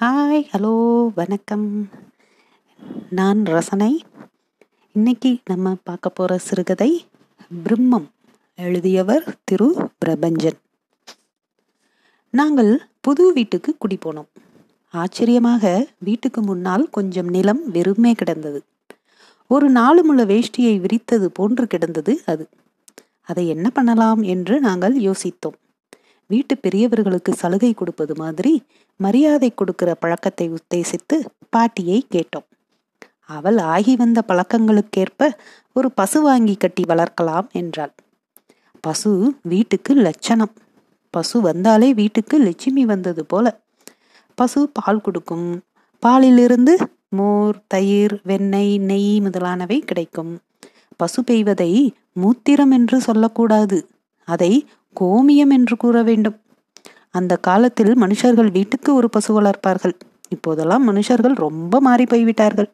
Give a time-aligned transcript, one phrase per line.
[0.00, 0.72] Hi hello
[1.14, 1.88] வணக்கம்.
[3.10, 4.04] நான் ரசனை.
[4.92, 7.06] இன்னைக்கு நம்ம பார்க்க போகிற சிறுகதை
[7.64, 8.06] பிரம்மம்
[8.54, 9.88] எழுதியவர் திரு.
[10.04, 10.58] பிரபஞ்சன்.
[12.30, 14.28] நாங்கள் புது வீட்டுக்கு குடி போனோம்.
[14.90, 18.62] ஆச்சரியமாக வீட்டுக்கு முன்னால் கொஞ்சம் நிலம் வெறுமே கிடந்தது.
[19.46, 22.48] ஒரு நாலு முள்ள வேஷ்டியை விரித்தது போன்று கிடந்தது அது.
[23.22, 25.58] அதை என்ன பண்ணலாம் என்று நாங்கள் யோசித்தோம்.
[26.28, 28.52] வீட்டு பெரியவர்களுக்கு சலுகை கொடுப்பது மாதிரி
[29.00, 31.16] மரியாதை கொடுக்கிற பழக்கத்தை உத்தேசித்து
[31.50, 32.46] பாட்டியை கேட்டோம்.
[33.28, 35.30] அவள் ஆகி வந்த பழக்கங்களுக்கேற்ப
[35.72, 37.94] ஒரு பசு வாங்கி கட்டி வளர்க்கலாம் என்றாள்.
[38.80, 39.10] பசு
[39.42, 40.54] வீட்டுக்கு லட்சணம்.
[41.14, 43.46] பசு வந்தாலே வீட்டுக்கு லட்சுமி வந்தது போல.
[44.38, 45.48] பசு பால் கொடுக்கும்.
[46.02, 46.74] பாலிலிருந்து
[47.08, 50.32] மோர் தயிர் வெண்ணெய் நெய் முதலானவை கிடைக்கும்.
[50.96, 51.72] பசு பெய்வதை
[52.20, 53.78] மூத்திரம் என்று சொல்லக்கூடாது.
[54.28, 54.52] அதை
[54.96, 56.36] கோமியம் என்று கூற வேண்டும்.
[57.10, 59.94] அந்த காலத்தில் மனுஷர்கள் வீட்டுக்கு ஒரு பசு வளர்ப்பார்கள்
[60.28, 62.68] இப்போதெல்லாம் மனுஷர்கள் ரொம்ப மாறி போய்விட்டார்கள்.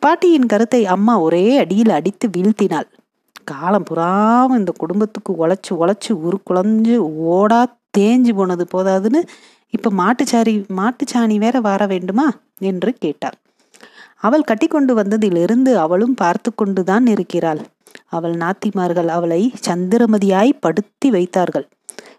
[0.00, 2.88] பாட்டியின் கருத்தை அம்மா ஒரே அடியில் அடித்து வீழ்த்தினாள்.
[3.44, 6.94] காலம் புறாவும் இந்த குடும்பத்துக்கு உழைச்சி உழைச்சி உரு குழஞ்சு
[7.32, 7.60] ஓடா
[7.98, 9.20] தேஞ்சு போனது போதாதுன்னு
[9.70, 12.26] இப்ப மாட்டுச்சாரி மாட்டுச்சாணி வேற வர வேண்டுமா?
[12.60, 13.36] என்று கேட்டார்
[14.26, 17.60] அவள் கட்டி கொண்டு வந்ததிலிருந்து அவளும் பார்த்து கொண்டுதான் இருக்கிறாள்.
[18.08, 21.66] அவள் நாத்திமார்கள் அவளை சந்திரமதியாய் படுத்தி வைத்தார்கள்.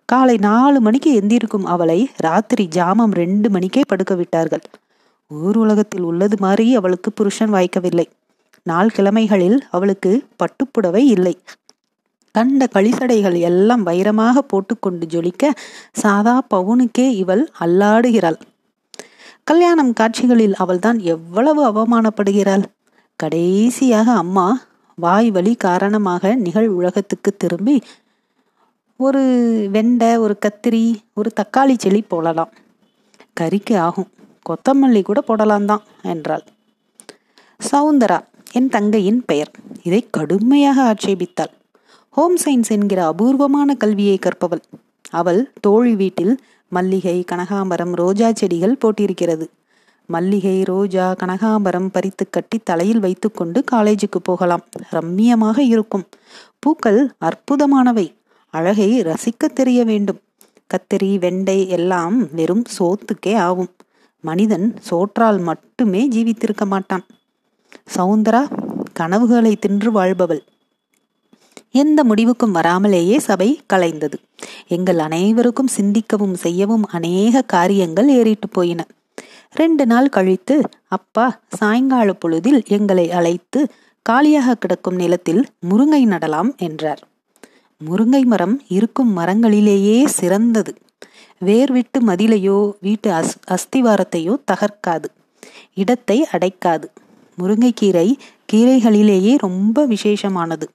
[0.05, 4.63] காலை நாலு மணிக்கு எந்திருக்கும் அவளை ராத்திரி ஜாமம் ரெண்டு மணிக்கே படுக்க விட்டார்கள்.
[5.31, 8.07] ஊர் உலகத்தில் உள்ளது மாதிரி அவளுக்கு புருஷன் வாய்க்கவில்லை.
[8.65, 11.35] நாள் கிழமைகளில் அவளுக்கு பட்டுப்புடவை இல்லை.
[12.35, 15.53] கண்ட களிசடைகள் எல்லாம் வைரமாக போட்டுக்கொண்டு ஜொலிக்க
[15.93, 18.39] சாதா பவுனுக்கே இவள் அல்லாடுகிறாள்.
[19.47, 22.63] கல்யாணம் காட்சிகளில் அவள்தான் எவ்வளவு அவமானப்படுகிறாள்.
[23.19, 24.45] கடைசியாக அம்மா
[24.97, 27.75] வாய் வலி காரணமாக நிகழ் உலகத்துக்கு திரும்பி
[28.99, 29.21] ஒரு
[29.73, 30.81] வெண்டை ஒரு கத்திரி
[31.13, 32.51] ஒரு தக்காளி செடி போடலாம்.
[33.39, 34.09] கறிக்கு ஆகும்.
[34.49, 36.43] கொத்தமல்லி கூட போடலாம் தான் என்றாள்.
[37.59, 38.19] சவுந்தரா
[38.51, 39.51] என் தங்கையின் பெயர்.
[39.83, 41.53] இதை கடுமையாக ஆட்சேபித்தாள்.
[42.09, 44.63] ஹோம் சயின்ஸ் என்கிற அபூர்வமான கல்வியை கற்பவள்.
[45.11, 46.35] அவள் தோழி வீட்டில்
[46.69, 49.47] மல்லிகை கனகாம்பரம் ரோஜா செடிகள் போட்டிருக்கிறது.
[50.05, 54.63] மல்லிகை ரோஜா கனகாம்பரம் பறித்து கட்டி தலையில் வைத்துக்கொண்டு காலேஜுக்கு போகலாம்.
[54.91, 56.03] ரம்மியமாக இருக்கும்.
[56.59, 58.13] பூக்கள் அற்புதமானவை.
[58.49, 60.19] அழகை ரசிக்க தெரிய வேண்டும்.
[60.73, 63.71] கத்தரி வெண்டை எல்லாம் வெறும் சோத்துக்கே ஆகும்.
[64.21, 67.05] மனிதன் சோற்றால் மட்டுமே ஜீவித்திருக்க மாட்டான்.
[67.95, 68.47] சவுந்தரா
[68.93, 70.43] கனவுகளை தின்று வாழ்பவள்.
[71.75, 74.17] எந்த முடிவுக்கும் வராமலேயே சபை கலைந்தது.
[74.67, 78.81] எங்கள் அனைவருக்கும் சிந்திக்கவும் செய்யவும் அநேக காரியங்கள் ஏறிட்டு போயின.
[79.53, 80.55] ரெண்டு நாள் கழித்து
[80.87, 83.61] அப்பா சாயங்கால பொழுதில் எங்களை அழைத்து
[84.01, 87.01] காலியாக கிடக்கும் நிலத்தில் முருங்கை நடலாம் என்றார்.
[87.81, 90.73] முருங்கை மரம் இருக்கும் மரங்களிலேயே சிறந்தது.
[91.39, 95.09] வேர் விட்டு மதிலையோ வீட்டு அஸ் அஸ்திவாரத்தையோ தகர்க்காது.
[95.73, 96.87] இடத்தை அடைக்காது.
[97.37, 98.07] முருங்கைக்கீரை
[98.53, 100.67] கீரைகளிலேயே ரொம்ப விசேஷமானது.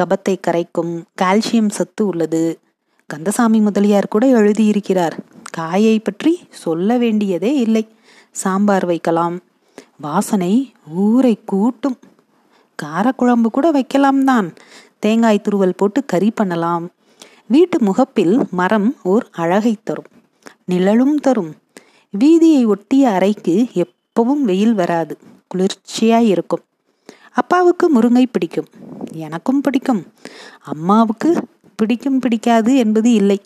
[0.00, 2.58] கபத்தை கரைக்கும் கால்சியம் சத்து உள்ளது.
[3.06, 5.18] கந்தசாமி முதலியார் கூட எழுதியிருக்கிறார்.
[5.50, 7.88] காயை பற்றி சொல்ல வேண்டியதே இல்லை.
[8.30, 9.40] சாம்பார் வைக்கலாம்.
[9.96, 11.98] வாசனை ஊரை கூட்டும்.
[12.82, 14.54] காரக்குழம்பு கூட வைக்கலாம் தான்.
[14.98, 16.90] தேங்காய் துருவல் போட்டு கறி பண்ணலாம்.
[17.46, 20.10] வீட்டு முகப்பில் மரம் ஓர் அழகை தரும்.
[20.64, 21.56] நிழலும் தரும்.
[22.18, 25.18] வீதியை ஒட்டிய அறைக்கு எப்பவும் வெயில் வராது.
[25.54, 26.62] குளிர்ச்சியாய் இருக்கும்.
[27.40, 28.68] அப்பாவுக்கு முருங்கை பிடிக்கும்.
[29.24, 30.02] எனக்கும் பிடிக்கும்.
[30.64, 31.30] அம்மாவுக்கு
[31.76, 33.38] பிடிக்கும் பிடிக்காது என்பது இல்லை.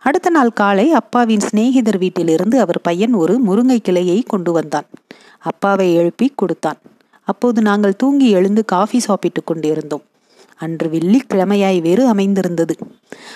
[0.00, 4.88] அடுத்த நாள் காலை அப்பாவின் சிநேகிதர் வீட்டிலிருந்து அவர் பையன் ஒரு முருங்கை கிளையை கொண்டு வந்தான்.
[5.38, 6.80] அப்பாவை எழுப்பி கொடுத்தான்.
[7.28, 10.04] அப்போது நாங்கள் தூங்கி எழுந்து காஃபி சாப்பிட்டு கொண்டிருந்தோம்.
[10.58, 12.74] அன்று வெள்ளிக்கிழமையாய் வேறு அமைந்திருந்தது.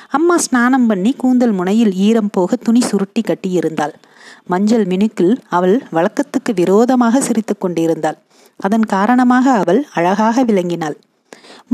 [0.09, 3.95] அம்மா ஸ்நானம் பண்ணி கூந்தல் முனையில் ஈரம் போக துணி சுருட்டி கட்டியிருந்தாள்.
[4.47, 8.19] மஞ்சள் மினுக்கில் அவள் வழக்கத்துக்கு விரோதமாக சிரித்து கொண்டிருந்தாள்.
[8.61, 10.97] அதன் காரணமாக அவள் அழகாக விளங்கினாள்.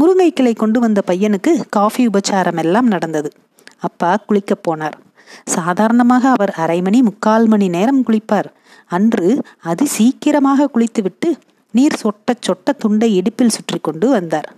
[0.01, 3.31] முருங்கை கிளை கொண்டு வந்த பையனுக்கு காஃபி உபச்சாரம் எல்லாம் நடந்தது.
[3.79, 4.97] அப்பா குளிக்கப் போனார்.
[5.45, 8.49] சாதாரணமாக அவர் அரை மணி முக்கால் மணி நேரம் குளிப்பார்.
[8.87, 11.31] அன்று அது சீக்கிரமாக குளித்துவிட்டு
[11.71, 14.49] நீர் சொட்ட சொட்ட துண்டை இடுப்பில் சுற்றி கொண்டு வந்தார்.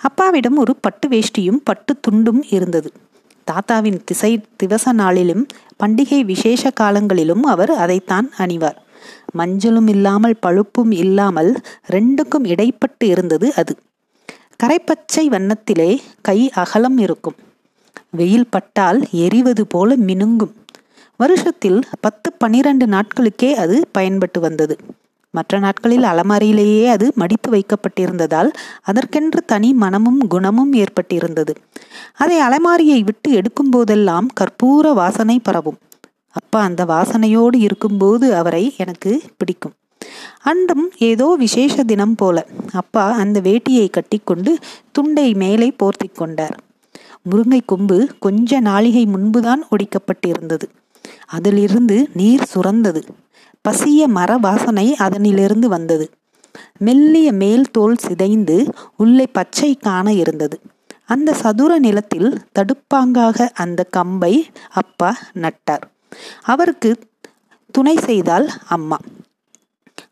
[0.00, 2.92] அப்பாவிடம் ஒரு பட்டு வேஷ்டியும் பட்டு துண்டும் இருந்தது.
[3.44, 5.46] தாத்தாவின் திசை திவச நாளிலும்
[5.80, 8.78] பண்டிகை விசேஷ காலங்களிலும் அவர் அதைத்தான் அணிவார்.
[9.36, 11.60] மஞ்சளும் இல்லாமல் பழுப்பும் இல்லாமல்
[11.90, 13.76] ரெண்டுக்கும் இடைப்பட்டு இருந்தது அது.
[14.64, 17.34] கரைப்பச்சை வண்ணத்திலே கை அகலம் இருக்கும்.
[18.10, 20.52] வெயில் பட்டால் எரிவது போல மினுங்கும்.
[21.16, 24.78] வருஷத்தில் பத்து பனிரெண்டு நாட்களுக்கே அது பயன்பட்டு வந்தது.
[25.30, 28.50] மற்ற நாட்களில் அலமாரியிலேயே அது மடித்து வைக்கப்பட்டிருந்ததால்
[28.82, 31.54] அதற்கென்று தனி மனமும் குணமும் ஏற்பட்டிருந்தது.
[32.14, 35.78] அதை அலமாரியை விட்டு எடுக்கும் போதெல்லாம் கற்பூர வாசனை பரவும்.
[36.30, 39.72] அப்பா அந்த வாசனையோடு இருக்கும்போது அவரை எனக்கு பிடிக்கும்.
[40.40, 44.58] அன்றும் ஏதோ விசேஷ தினம் போல அப்பா அந்த வேட்டியை கட்டிக்கொண்டு
[44.92, 46.60] துண்டை மேலே போர்த்தி கொண்டார்.
[47.30, 50.62] முருங்கை கொம்பு கொஞ்ச நாளிகை முன்புதான் ஒடிக்கப்பட்டிருந்தது.
[51.26, 53.02] அதிலிருந்து நீர் சுரந்தது.
[53.68, 56.10] பசிய மர வாசனை அதனிலிருந்து வந்தது.
[56.78, 60.60] மெல்லிய மேல் தோல் சிதைந்து உள்ளே பச்சை காண இருந்தது.
[61.06, 65.86] அந்த சதுர நிலத்தில் தடுப்பாங்காக அந்த கம்பை அப்பா நட்டார்.
[66.42, 66.90] அவருக்கு
[67.70, 68.98] துணை செய்தால் அம்மா.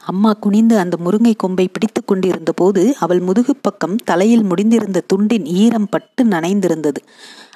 [0.05, 5.89] அம்மா குனிந்து அந்த முருங்கை கொம்பை பிடித்து கொண்டிருந்த போது அவள் முதுகு பக்கம் தலையில் முடிந்திருந்த துண்டின் ஈரம்
[5.89, 7.01] பட்டு நனைந்திருந்தது.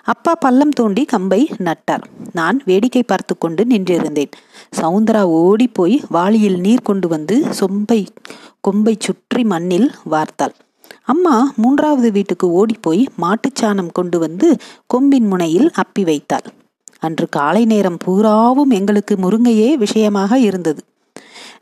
[0.03, 2.05] அப்பா பள்ளம் தோண்டி கம்பை நட்டார்.
[2.33, 4.33] நான் வேடிக்கை பார்த்து கொண்டு நின்றிருந்தேன்.
[4.77, 8.07] சவுந்தரா ஓடி போய் வாளியில் நீர் கொண்டு வந்து சொம்பை
[8.61, 10.55] கொம்பை சுற்றி மண்ணில் வார்த்தாள்.
[11.05, 14.49] அம்மா மூன்றாவது வீட்டுக்கு ஓடிப்போய் மாட்டுச்சாணம் கொண்டு வந்து
[14.87, 16.49] கொம்பின் முனையில் அப்பி வைத்தாள்.
[17.01, 20.83] அன்று காலை நேரம் பூராவும் எங்களுக்கு முருங்கையே விஷயமாக இருந்தது.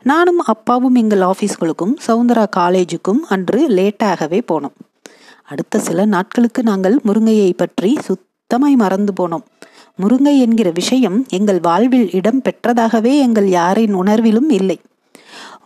[0.03, 4.75] நானும் அப்பாவும் எங்கள் ஆபீஸ்களுக்கும் சவுந்தரா காலேஜுக்கும் அன்று லேட்டாகவே போனோம்.
[5.45, 9.45] அடுத்த சில நாட்களுக்கு நாங்கள் முருங்கையை பற்றி சுத்தமாய் மறந்து போனோம்.
[10.01, 14.77] முருங்கை என்கிற விஷயம் எங்கள் வாழ்வில் இடம் பெற்றதாகவே எங்கள் யாரின் உணர்விலும் இல்லை.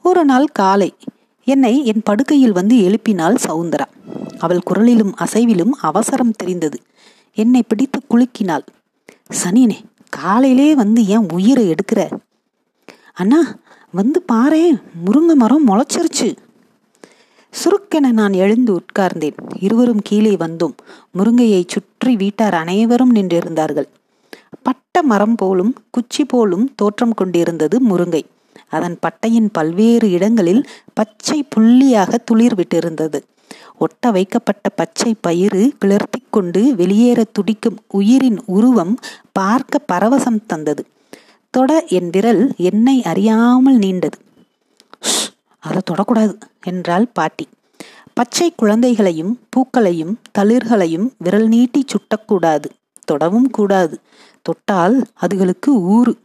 [0.03, 0.89] ஒரு நாள் காலை
[1.47, 3.87] என்னை என் படுக்கையில் வந்து எழுப்பினாள் சவுந்தரா.
[4.37, 6.79] அவள் குரலிலும் அசைவிலும் அவசரம் தெரிந்தது.
[7.33, 8.65] என்னை பிடித்து குலுக்கினாள்.
[9.29, 9.77] சனினே
[10.09, 12.01] காலையிலே வந்து ஏன் உயிரை எடுக்கிற?
[13.13, 13.55] அண்ணா
[13.91, 16.35] வந்து பாரே முருங்கை மரம் முளைச்சிருச்சு.
[17.53, 19.37] சுருக்கென நான் எழுந்து உட்கார்ந்தேன்.
[19.59, 20.75] இருவரும் கீழே வந்தோம்
[21.17, 23.89] முருங்கையை சுற்றி வீட்டார் அனைவரும் நின்றிருந்தார்கள்.
[24.63, 28.23] பட்ட மரம் போலும் குச்சி போலும் தோற்றம் கொண்டிருந்தது முருங்கை.
[28.69, 33.19] அதன் பட்டையின் பல்வேறு இடங்களில் பச்சை புள்ளியாக துளிர் விட்டிருந்தது.
[33.77, 38.97] ஒட்ட வைக்கப்பட்ட பச்சை பயிறு கிளர்த்தி கொண்டு வெளியேற துடிக்கும் உயிரின் உருவம்
[39.31, 40.85] பார்க்க பரவசம் தந்தது.
[41.49, 44.17] தொட என் விரல் என்னை அறியாமல் நீண்டது.
[45.59, 47.47] அதை தொடக்கூடாது என்றாள் பாட்டி.
[48.13, 52.65] பச்சை குழந்தைகளையும் பூக்களையும் தளிர்களையும் விரல் நீட்டி சுட்டக்கூடாது
[53.05, 53.99] தொடவும் கூடாது.
[54.41, 56.17] தொட்டால் அதுகளுக்கு ஊறு.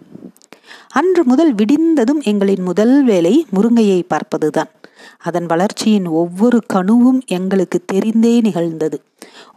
[0.88, 4.70] அன்று முதல் விடிந்ததும் எங்களின் முதல் வேலை முருங்கையை பார்ப்பதுதான்.
[5.18, 9.02] அதன் வளர்ச்சியின் ஒவ்வொரு கணுவும் எங்களுக்கு தெரிந்தே நிகழ்ந்தது.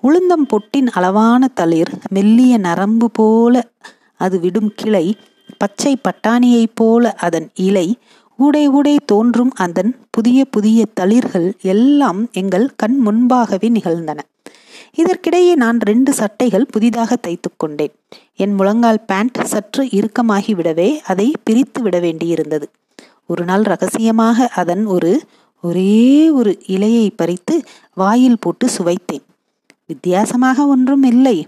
[0.03, 3.69] உளுந்தம் பொட்டின் அளவான தளிர் மெல்லிய நரம்பு போல
[4.15, 5.17] அது விடும் கிளை
[5.57, 7.97] பச்சை பட்டாணியைப் போல அதன் இலை
[8.39, 14.19] ஊடை ஊடை தோன்றும் அதன் புதிய புதிய தளிர்கள் எல்லாம் எங்கள் கண் முன்பாகவே நிகழ்ந்தன.
[14.95, 17.93] இதற்கிடையே நான் ரெண்டு சட்டைகள் புதிதாக தைத்து கொண்டேன்.
[18.35, 22.63] என் முழங்கால் பேண்ட் சற்று இறுக்கமாகி விடவே அதை பிரித்து விட வேண்டியிருந்தது.
[23.25, 25.21] ஒரு நாள் ரகசியமாக அதன் ஒரு
[25.61, 27.63] ஒரே ஒரு இலையை பறித்து
[27.93, 29.23] வாயில் போட்டு சுவைத்தேன்.
[29.87, 31.47] வித்தியாசமாக ஒன்றும் இல்லை.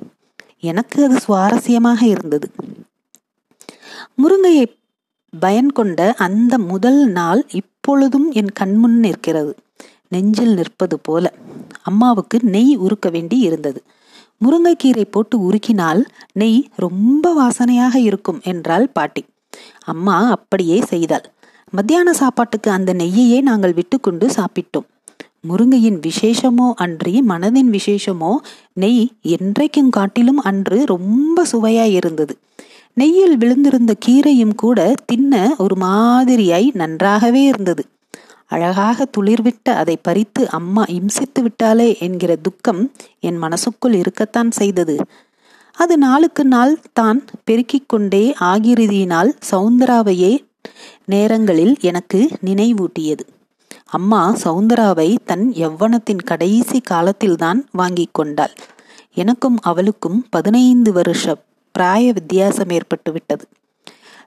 [0.60, 2.52] எனக்கு அது சுவாரஸ்யமாக இருந்தது.
[4.18, 4.66] முருங்கையை
[5.40, 9.56] பயன் கொண்ட அந்த முதல் நாள் இப்பொழுதும் என் கண்முன் நிற்கிறது.
[10.10, 11.34] நெஞ்சில் நிற்பது போல.
[11.82, 13.84] அம்மாவுக்கு நெய் உருக்க வேண்டி இருந்தது.
[14.46, 19.26] முருங்கைக்கீரை போட்டு உருக்கினால் நெய் ரொம்ப வாசனையாக இருக்கும் என்றாள் பாட்டி.
[19.86, 21.32] அம்மா அப்படியே செய்தாள்.
[21.74, 24.86] மத்தியான சாப்பாட்டுக்கு அந்த நெய்யையே நாங்கள் விட்டுக்கொண்டு சாப்பிட்டோம்.
[25.50, 28.36] முருங்கையின் விசேஷமோ அன்றி மனதின் விசேஷமோ
[28.74, 32.38] நெய் என்றைக்கும் காட்டிலும் அன்று ரொம்ப சுவையாய் இருந்தது.
[32.94, 37.86] நெய்யில் விழுந்திருந்த கீரையும் கூட தின்ன ஒரு மாதிரியாய் நன்றாகவே இருந்தது.
[38.48, 44.98] அழகாக துளிர்விட்ட அதை பறித்து அம்மா இம்சித்து விட்டாளே என்கிற துக்கம் என் மனசுக்குள் இருக்கத்தான் செய்தது.
[45.78, 50.34] அது நாளுக்கு நாள் தான் பெருக்கிக் கொண்டே ஆகிருதியினால் சவுந்தராவையே
[51.06, 53.20] நேரங்களில் எனக்கு நினைவூட்டியது.
[53.86, 58.54] அம்மா சவுந்தராவை தன் யவ்வனத்தின் கடைசி காலத்தில்தான் வாங்கி கொண்டாள்.
[59.14, 61.36] எனக்கும் அவளுக்கும் பதினைந்து வருஷ
[61.80, 63.48] பிராய வித்தியாசம் ஏற்பட்டு விட்டது.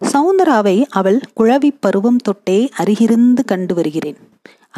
[0.01, 4.17] சவுந்தராவை அவள் குழவி பருவம் தொட்டே அருகிருந்து கண்டு வருகிறேன்.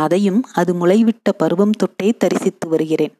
[0.04, 3.14] அதையும் அது முளைவிட்ட பருவம் தொட்டே தரிசித்து வருகிறேன்.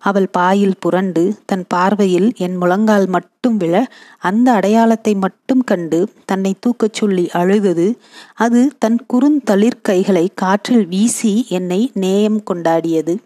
[0.00, 3.74] அவள் பாயில் புரண்டு தன் பார்வையில் என் முழங்கால் மட்டும் விழ
[4.20, 7.88] அந்த அடையாளத்தை மட்டும் கண்டு தன்னை தூக்கச் சொல்லி அழுதது.
[8.36, 13.16] அது தன் குறுந்தளிர் கைகளை காற்றில் வீசி என்னை நேயம் கொண்டாடியது.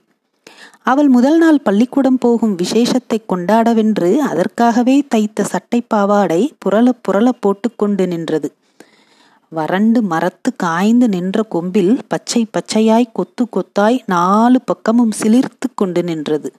[0.83, 8.49] அவள் முதல் நாள் பள்ளிக்கூடம் போகும் விசேஷத்தை கொண்டாடவென்று அதற்காகவே தைத்த சட்டை பாவாடை புரள புரள போட்டுக்கொண்டு நின்றது.
[9.49, 16.53] வறண்டு மரத்து காய்ந்து நின்ற கொம்பில் பச்சை பச்சையாய் கொத்து கொத்தாய் நாலு பக்கமும் சிலிர்த்து கொண்டு நின்றது.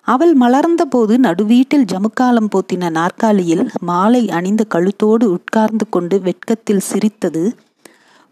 [0.00, 7.56] அவள் மலர்ந்த போது நடுவீட்டில் ஜமுக்காலம் போத்தின நாற்காலியில் மாலை அணிந்த கழுத்தோடு உட்கார்ந்து கொண்டு வெட்கத்தில் சிரித்தது.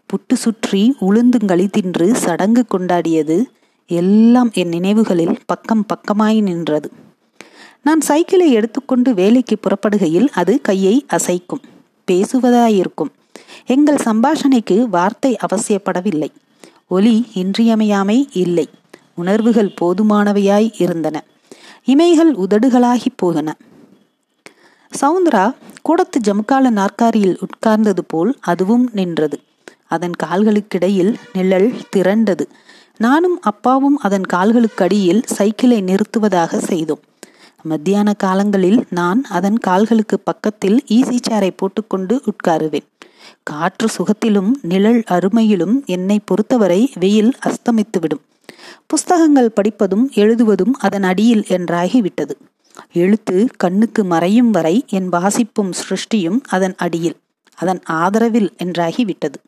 [0.09, 3.45] புட்டு சுற்றி உளுந்துங்களி தின்று சடங்கு கொண்டாடியது.
[3.85, 6.91] எல்லாம் என் நினைவுகளில் பக்கம் பக்கமாய் நின்றது.
[7.81, 11.63] நான் சைக்கிளை எடுத்துக்கொண்டு வேலைக்கு புறப்படுகையில் அது கையை அசைக்கும்.
[12.11, 13.13] பேசுவதாயிருக்கும்.
[13.65, 16.27] எங்கள் சம்பாஷணைக்கு வார்த்தை அவசியப்படவில்லை.
[16.87, 18.69] ஒலி இன்றியமையாமை இல்லை.
[19.15, 21.23] உணர்வுகள் போதுமானவையாய் இருந்தன.
[21.85, 23.53] இமைகள் உதடுகளாகி போதன.
[25.01, 29.39] சவுந்தரா கூடத்து ஜமுக்கால நாற்காரியில் உட்கார்ந்தது போல் அதுவும் நின்றது.
[29.87, 32.45] அதன் கால்களுக்கிடையில் நிழல் திரண்டது.
[32.97, 36.99] நானும் அப்பாவும் அதன் கால்களுக்கடியில் சைக்கிளை நிறுத்துவதாக செய்தோம்.
[37.63, 42.87] மத்தியான காலங்களில் நான் அதன் கால்களுக்கு பக்கத்தில் ஈசி சேரை போட்டுக்கொண்டு உட்காருவேன்.
[43.43, 48.23] காற்று சுகத்திலும் நிழல் அருமையிலும் என்னை பொறுத்தவரை வெயில் அஸ்தமித்துவிடும்.
[48.87, 52.31] புஸ்தகங்கள் படிப்பதும் எழுதுவதும் அதன் அடியில் என்றாகிவிட்டது.
[52.93, 57.17] எழுத்து கண்ணுக்கு மறையும் வரை என் வாசிப்பும் சிருஷ்டியும் அதன் அடியில்
[57.55, 59.39] அதன் ஆதரவில் என்றாகிவிட்டது.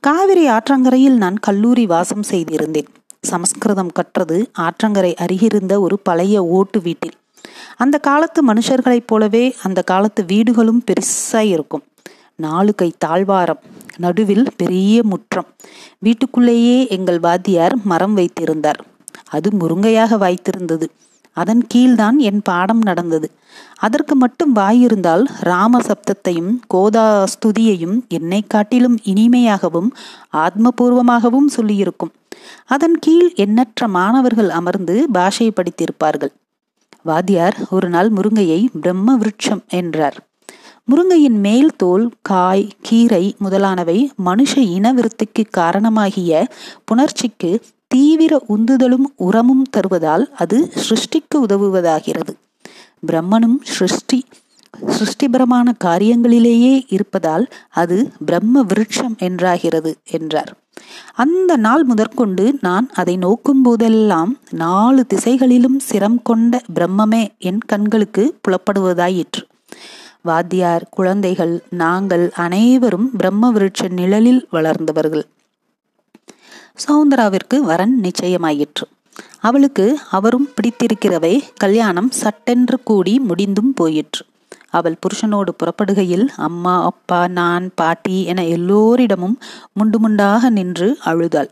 [0.00, 2.86] காவிரி ஆற்றங்கரையில் நான் கல்லூரி வாசம் செய்திருந்தேன்.
[3.20, 7.12] சமஸ்கிருதம் கற்றது ஆற்றங்கரை அருகிருந்த ஒரு பழைய ஓட்டு வீட்டில்.
[7.76, 11.82] அந்த காலத்து மனுஷர்களைப் போலவே அந்த காலத்து வீடுகளும் பெருசாக இருக்கும்.
[12.36, 13.58] நாலு கை தாழ்வாரம்
[13.96, 15.46] நடுவில் பெரிய முற்றம்.
[15.98, 18.84] வீட்டுக்குள்ளேயே எங்கள் வாத்தியார் மரம் வைத்திருந்தார்.
[19.28, 20.86] அது முருங்கையாக வாய்த்திருந்தது.
[21.32, 23.30] அதன் கீழ்தான் என் பாடம் நடந்தது.
[23.76, 29.88] அதற்கு மட்டும் வாயிருந்தால் ராம சப்தத்தையும் கோதா ஸ்துதியையும் என்னை காட்டிலும் இனிமையாகவும்
[30.32, 32.14] ஆத்மபூர்வமாகவும் சொல்லியிருக்கும்.
[32.66, 36.32] அதன் கீழ் எண்ணற்ற மாணவர்கள் அமர்ந்து பாஷை படித்திருப்பார்கள்.
[37.02, 40.16] வாத்தியார் ஒரு நாள் முருங்கையை பிரம்ம விருட்சம் என்றார்.
[40.90, 46.46] முருங்கையின் மேல் தோல் காய் கீரை முதலானவை மனுஷ இனவிருத்திக்கு காரணமாகிய
[46.88, 52.34] புணர்ச்சிக்கு தீவிர உந்துதலும் உரமும் தருவதால் அது சிருஷ்டிக்கு உதவுவதாகிறது.
[53.06, 54.24] பிரம்மனும் சிருஷ்டி
[54.86, 60.52] சிருஷ்டிபரமான காரியங்களிலேயே இருப்பதால் அது பிரம்ம விருட்சம் என்றாகிறது என்றார்.
[61.14, 69.44] அந்த நாள் முதற்கொண்டு நான் அதை நோக்கும் போதெல்லாம் நாலு திசைகளிலும் சிரம் கொண்ட பிரம்மமே என் கண்களுக்கு புலப்படுவதாயிற்று.
[70.28, 75.24] வாத்தியார் குழந்தைகள் நாங்கள் அனைவரும் பிரம்ம விருட்ச நிழலில் வளர்ந்தவர்கள்.
[76.84, 78.86] சௌந்தராவிற்கு வரன் நிச்சயமாயிற்று.
[79.40, 84.24] அவளுக்கு அவரும் பிடித்திருக்கிறவை கல்யாணம் சட்டென்று கூடி முடிந்தும் போயிற்று.
[84.70, 89.36] அவள் புருஷனோடு புறப்படுகையில் அம்மா அப்பா நான் பாட்டி என எல்லோரிடமும்
[89.78, 91.50] முண்டு முண்டாக நின்று அழுதாள்.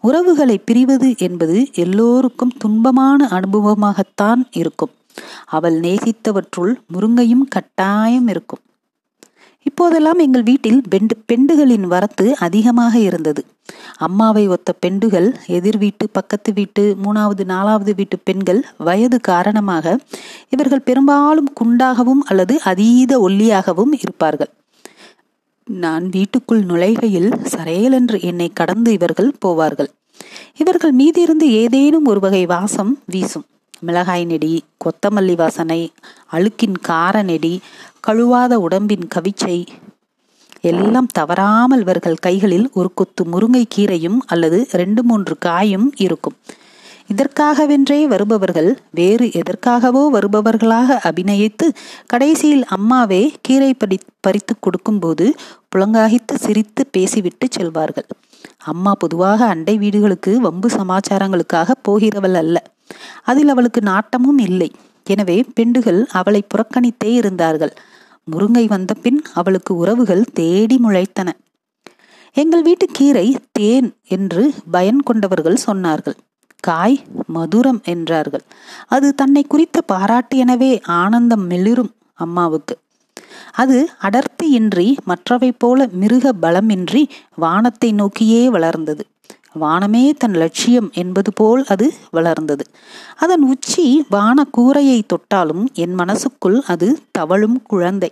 [0.00, 4.94] உறவுகளை பிரிவது என்பது எல்லோருக்கும் துன்பமான அனுபவமாகத்தான் இருக்கும்.
[5.46, 8.60] அவள் நேசித்தவற்றுள் முருங்கையும் கட்டாயம் இருக்கும்.
[9.62, 13.44] இப்போதெல்லாம் எங்கள் வீட்டில் பெண்டு பெண்டுகளின் வரத்து அதிகமாக இருந்தது.
[13.96, 19.98] அம்மாவை ஒத்த பெண்டுகள் எதிர் வீட்டு பக்கத்து வீட்டு மூணாவது நாலாவது வீட்டு பெண்கள் வயது காரணமாக
[20.48, 24.52] இவர்கள் பெரும்பாலும் குண்டாகவும் அல்லது அதீத ஒல்லியாகவும் இருப்பார்கள்.
[25.64, 29.90] நான் வீட்டுக்குள் நுழைகையில் சரையலென்று என்னை கடந்து இவர்கள் போவார்கள்.
[30.56, 33.46] இவர்கள் மீதிருந்து ஏதேனும் ஒரு வகை வாசம் வீசும்.
[33.80, 35.92] மிளகாய் நெடி கொத்தமல்லி வாசனை
[36.32, 37.60] அழுக்கின் கார நெடி
[38.06, 39.66] கழுவாத உடம்பின் கவிச்சை
[40.60, 46.36] எல்லாம் தவறாமல் இவர்கள் கைகளில் ஒரு கொத்து முருங்கை கீரையும் அல்லது ரெண்டு மூன்று காயும் இருக்கும்.
[47.12, 51.66] இதற்காகவென்றே வருபவர்கள் வேறு எதற்காகவோ வருபவர்களாக அபிநயித்து
[52.06, 55.34] கடைசியில் அம்மாவே கீரை படி பறித்து கொடுக்கும்போது
[55.76, 58.08] புலங்காகித்து சிரித்து பேசிவிட்டு செல்வார்கள்.
[58.64, 62.62] அம்மா பொதுவாக அண்டை வீடுகளுக்கு வம்பு சமாச்சாரங்களுக்காக போகிறவள் அல்ல.
[63.22, 64.70] அதில் அவளுக்கு நாட்டமும் இல்லை.
[65.06, 67.72] எனவே பெண்டுகள் அவளை புறக்கணித்தே இருந்தார்கள்.
[68.32, 71.28] முருங்கை வந்த பின் அவளுக்கு உறவுகள் தேடி முளைத்தன.
[72.36, 76.16] எங்கள் வீட்டு கீரை தேன் என்று பயன் கொண்டவர்கள் சொன்னார்கள்.
[76.60, 76.96] காய்
[77.34, 78.44] மதுரம் என்றார்கள்.
[78.86, 82.74] அது தன்னை குறித்த பாராட்டு எனவே ஆனந்தம் மெளிரும் அம்மாவுக்கு.
[83.52, 87.02] அது அடர்த்தியின்றி மற்றவை போல மிருக பலமின்றி
[87.34, 89.02] வானத்தை நோக்கியே வளர்ந்தது.
[89.56, 92.64] வானமே தன் லட்சியம் என்பது போல் அது வளர்ந்தது.
[93.16, 98.10] அதன் உச்சி வான கூரையை தொட்டாலும் என் மனசுக்குள் அது தவழும் குழந்தை.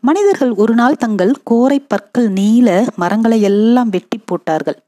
[0.00, 4.78] மனிதர்கள் ஒரு நாள் தங்கள் கோரை பற்கள் நீல மரங்களை எல்லாம் வெட்டி போட்டார்கள்.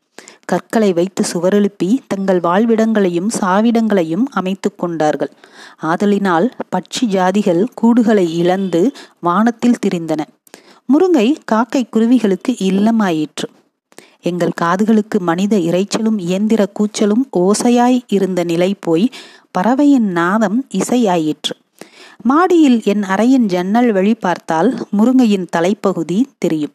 [0.44, 5.30] கற்களை வைத்து சுவரெழுப்பி தங்கள் வாழ்விடங்களையும் சாவிடங்களையும் அமைத்து கொண்டார்கள்.
[5.82, 10.20] ஆதலினால் பட்சி ஜாதிகள் கூடுகளை இழந்து வானத்தில் திரிந்தன.
[10.86, 13.48] முருங்கை காக்கை குருவிகளுக்கு இல்லமாயிற்று.
[14.26, 19.04] எங்கள் காதுகளுக்கு மனித இறைச்சலும் இயந்திர கூச்சலும் ஓசையாய் இருந்த நிலை போய்
[19.50, 21.54] பறவையின் நாதம் இசையாயிற்று.
[22.22, 26.74] மாடியில் என் அறையின் ஜன்னல் வழி பார்த்தால் முருங்கையின் தலைப்பகுதி தெரியும்.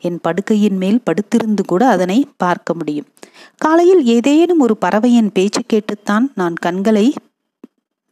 [0.00, 3.08] என் படுக்கையின் மேல் படுத்திருந்து கூட அதனை பார்க்க முடியும்.
[3.56, 7.06] காலையில் ஏதேனும் ஒரு பறவையின் பேச்சு கேட்டுத்தான் நான் கண்களை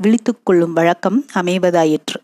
[0.01, 2.21] விழித்துக்கொள்ளும் வழக்கம் அமைவதாயிற்று.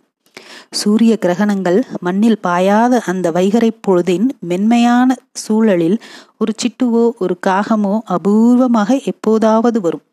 [0.72, 5.96] சூரிய கிரகணங்கள் மண்ணில் பாயாத அந்த வைகரை பொழுதின் மென்மையான சூழலில்
[6.38, 10.04] ஒரு சிட்டுவோ ஒரு காகமோ அபூர்வமாக எப்போதாவது வரும்.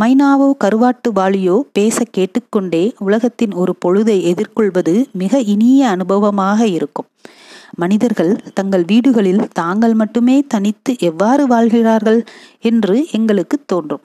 [0.00, 7.08] மைனாவோ கருவாட்டு வாளியோ பேச கேட்டுக்கொண்டே உலகத்தின் ஒரு பொழுதை எதிர்கொள்வது மிக இனிய அனுபவமாக இருக்கும்.
[7.74, 12.20] மனிதர்கள் தங்கள் வீடுகளில் தாங்கள் மட்டுமே தனித்து எவ்வாறு வாழ்கிறார்கள்
[12.60, 14.04] என்று எங்களுக்கு தோன்றும்.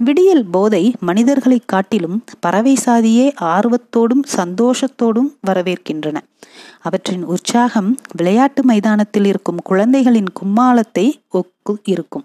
[0.00, 6.16] விடியல் போதை மனிதர்களை காட்டிலும் பறவை சாதியே ஆர்வத்தோடும் சந்தோஷத்தோடும் வரவேற்கின்றன.
[6.80, 12.24] அவற்றின் உற்சாகம் விளையாட்டு மைதானத்தில் இருக்கும் குழந்தைகளின் கும்மாளத்தை ஒக்கு இருக்கும்.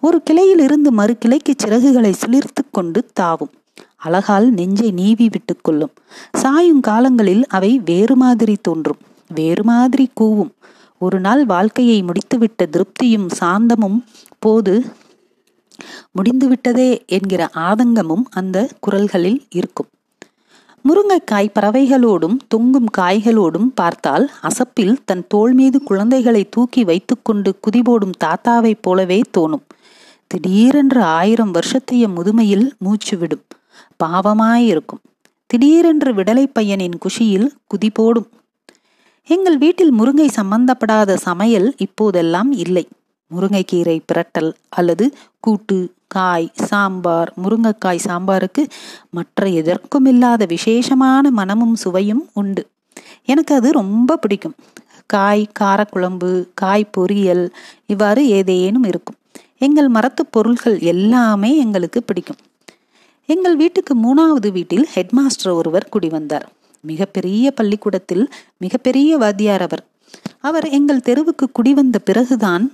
[0.00, 3.52] ஒரு கிளையில் இருந்து மறு கிளைக்கு சிறகுகளை சிலிர்த்து கொண்டு தாவும்.
[3.96, 5.94] அழகால் நெஞ்சை நீவி விட்டுக்கொள்ளும்
[6.32, 9.00] சாயும் காலங்களில் அவை வேறு மாதிரி தோன்றும்.
[9.34, 10.52] வேறு மாதிரி கூவும்.
[10.98, 13.98] ஒரு நாள் வாழ்க்கையை முடித்துவிட்ட திருப்தியும் சாந்தமும்
[14.38, 14.74] போது
[16.12, 19.86] முடிந்துவிட்டதே என்கிற ஆதங்கமும் அந்த குரல்களில் இருக்கும்.
[20.84, 29.20] முருங்கைக்காய் பறவைகளோடும் தொங்கும் காய்களோடும் பார்த்தால் அசப்பில் தன் தோள் மீது குழந்தைகளை தூக்கி வைத்துக்கொண்டு குதிபோடும் தாத்தாவைப் போலவே
[29.38, 29.64] தோணும்.
[30.26, 33.44] திடீரென்று ஆயிரம் வருஷத்தைய முதுமையில் மூச்சு விடும்
[34.04, 35.02] பாவமாயிருக்கும்.
[35.46, 38.28] திடீரென்று விடலை பையனின் குஷியில் குதி போடும்
[39.28, 42.88] எங்கள் வீட்டில் முருங்கை சம்பந்தப்படாத சமையல் இப்போதெல்லாம் இல்லை.
[43.30, 45.04] முருங்கைக்கீரை பிரட்டல் அல்லது
[45.46, 45.78] கூட்டு
[46.14, 48.62] காய் சாம்பார் முருங்கைக்காய் சாம்பாருக்கு
[49.10, 52.62] மற்ற எதற்கும் இல்லாத விசேஷமான மனமும் சுவையும் உண்டு.
[53.24, 54.56] எனக்கு அது ரொம்ப பிடிக்கும்.
[55.06, 57.44] காய் காரக்குழம்பு காய் பொரியல்
[57.86, 59.18] இவ்வாறு ஏதேனும் இருக்கும்.
[59.58, 62.40] எங்கள் மரத்து பொருள்கள் எல்லாமே எங்களுக்கு பிடிக்கும்.
[63.28, 66.46] எங்கள் வீட்டுக்கு மூணாவது வீட்டில் ஹெட்மாஸ்டர் ஒருவர் குடிவந்தார்
[66.84, 68.24] மிகப்பெரிய பள்ளிக்கூடத்தில்
[68.58, 69.84] மிகப்பெரிய வாத்தியார் அவர்.
[70.40, 72.64] அவர் எங்கள் தெருவுக்கு குடிவந்த பிறகுதான்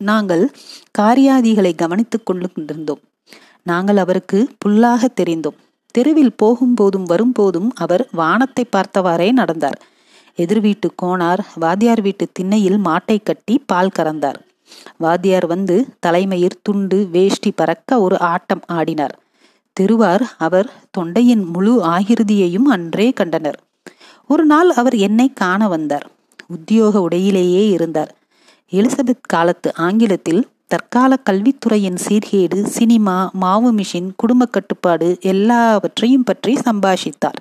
[0.00, 0.50] நாங்கள்
[0.98, 3.00] காரியாதிகளை கவனித்துக் கொண்டு கொண்டிருந்தோம்.
[3.62, 5.58] நாங்கள் அவருக்கு புல்லாக தெரிந்தோம்.
[5.90, 9.82] தெருவில் போகும்போதும் வரும்போதும் அவர் வானத்தை பார்த்தவாறே நடந்தார்.
[10.34, 14.34] எதிர் வீட்டு கோணார் வாத்தியார் வீட்டு திண்ணையில் மாட்டை கட்டி பால் கறந்தார்.
[14.96, 19.16] வாத்தியார் வந்து தலைமயிர் துண்டு வேஷ்டி பறக்க ஒரு ஆட்டம் ஆடினார்.
[19.80, 23.60] தெருவார் அவர் தொண்டையின் முழு ஆகிருதியையும் அன்றே கண்டனர்.
[24.28, 26.10] ஒரு நாள் அவர் என்னை காண வந்தார்.
[26.46, 28.14] உத்தியோக உடையிலேயே இருந்தார்.
[28.72, 37.40] எலிசபெத் காலத்து ஆங்கிலத்தில் தற்கால கல்வித்துறையின் சீர்கேடு சினிமா மாவு மிஷின் குடும்ப கட்டுப்பாடு எல்லாவற்றையும் பற்றி சம்பாஷித்தார்.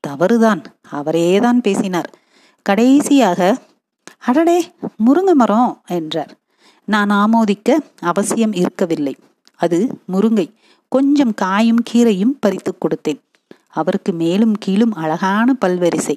[0.00, 2.10] தவறுதான் அவரேதான் பேசினார்.
[2.62, 3.58] கடைசியாக
[4.18, 4.72] அடடே
[5.06, 6.36] முருங்கை மரம் என்றார்.
[6.84, 9.16] நான் ஆமோதிக்க அவசியம் இருக்கவில்லை.
[9.56, 10.52] அது முருங்கை.
[10.88, 13.20] கொஞ்சம் காயும் கீரையும் பறித்து கொடுத்தேன்.
[13.70, 16.16] அவருக்கு மேலும் கீழும் அழகான பல்வரிசை.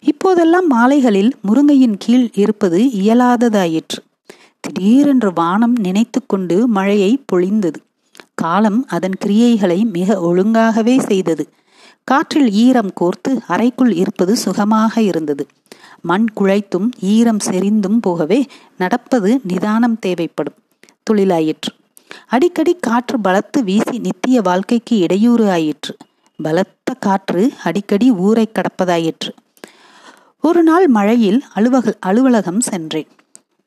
[0.00, 4.00] இப்போதெல்லாம் மாலைகளில் முருங்கையின் கீழ் இருப்பது இயலாததாயிற்று.
[4.60, 7.76] திடீரென்று வானம் நினைத்து கொண்டு மழையை பொழிந்தது.
[8.34, 11.48] காலம் அதன் கிரியைகளை மிக ஒழுங்காகவே செய்தது.
[12.04, 15.46] காற்றில் ஈரம் கோர்த்து அறைக்குள் இருப்பது சுகமாக இருந்தது.
[16.00, 18.46] மண் குழைத்தும் ஈரம் செறிந்தும் போகவே
[18.78, 20.54] நடப்பது நிதானம் தேவைப்படும்.
[21.10, 21.72] தொழிலாயிற்று.
[22.26, 25.96] அடிக்கடி காற்று பலத்து வீசி நித்திய வாழ்க்கைக்கு இடையூறு ஆயிற்று.
[26.42, 29.32] பலத்த காற்று அடிக்கடி ஊரை கடப்பதாயிற்று.
[30.46, 33.06] ஒரு நாள் மழையில் அலுவக அலுவலகம் சென்றேன்.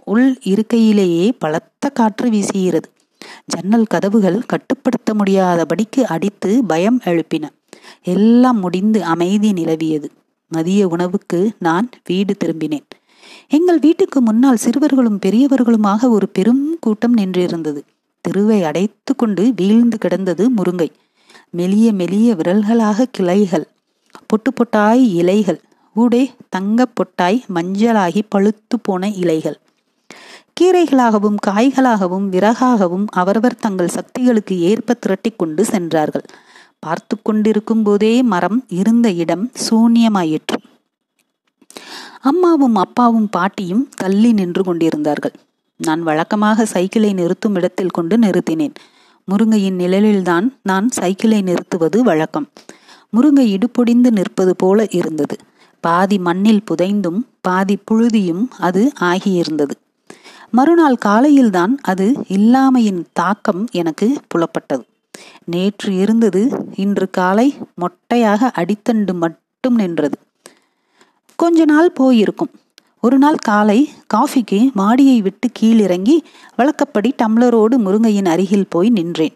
[0.06, 2.89] உள் இருக்கையிலேயே பலத்த காற்று வீசுகிறது
[3.46, 7.50] ஜன்னல் கதவுகள் கட்டுப்படுத்த முடியாதபடிக்கு அடித்து பயம் எழுப்பின.
[8.04, 10.10] எல்லாம் முடிந்து அமைதி நிலவியது.
[10.48, 12.88] மதிய உணவுக்கு நான் வீடு திரும்பினேன்.
[13.50, 17.82] எங்கள் வீட்டுக்கு முன்னால் சிறுவர்களும் பெரியவர்களுமாக ஒரு பெரும் கூட்டம் நின்றிருந்தது.
[18.22, 20.89] தெருவை அடைத்து கொண்டு வீழ்ந்து கிடந்தது முருங்கை.
[21.58, 23.68] மெலிய மெலிய விரல்களாக கிளைகள்.
[24.28, 25.60] பொட்டு பொட்டாய் இலைகள்.
[26.00, 29.58] ஊடே தங்கப் பொட்டாய் மஞ்சளாகி பழுத்து போன இலைகள்.
[30.62, 36.26] கீரைகளாகவும் காய்களாகவும் விறகாகவும் அவரவர் தங்கள் சக்திகளுக்கு ஏற்ப திரட்டி கொண்டு சென்றார்கள்.
[36.80, 40.60] பார்த்து கொண்டிருக்கும் போதே மரம் இருந்த இடம் சூன்யமாயிற்று.
[42.22, 45.36] அம்மாவும் அப்பாவும் பாட்டியும் தள்ளி நின்று கொண்டிருந்தார்கள்.
[45.78, 48.76] நான் வழக்கமாக சைக்கிளை நிறுத்தும் இடத்தில் கொண்டு நிறுத்தினேன்.
[49.28, 52.48] முருங்கையின் நிழலில்தான் நான் சைக்கிளை நிறுத்துவது வழக்கம்.
[53.14, 55.36] முருங்கை இடுபொடிந்து நிற்பது போல இருந்தது.
[55.82, 59.72] பாதி மண்ணில் புதைந்தும் பாதி புழுதியும் அது ஆகியிருந்தது.
[60.52, 64.84] மறுநாள் காலையில்தான் அது இல்லாமையின் தாக்கம் எனக்கு புலப்பட்டது.
[65.46, 66.42] நேற்று இருந்தது
[66.76, 70.18] இன்று காலை மொட்டையாக அடித்தண்டு மட்டும் நின்றது.
[71.36, 72.50] கொஞ்ச நாள் போயிருக்கும்.
[73.02, 76.18] ஒரு நாள் காலை காஃபிக்கு மாடியை விட்டு கீழிறங்கி
[76.56, 79.34] வழக்கப்படி டம்ளரோடு முருங்கையின் அருகில் போய் நின்றேன்.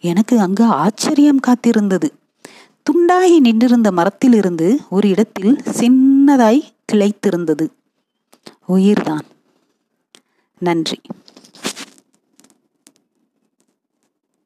[0.00, 2.08] எனக்கு அங்கு ஆச்சரியம் காத்திருந்தது.
[2.90, 7.68] துண்டாகி நின்றிருந்த மரத்திலிருந்து ஒரு இடத்தில் சின்னதாய் கிளைத்திருந்தது.
[8.66, 9.24] உயிர்தான்.
[10.58, 11.00] நன்றி.